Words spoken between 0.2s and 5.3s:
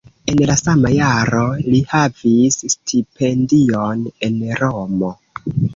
En la sama jaro li havis stipendion en Romo.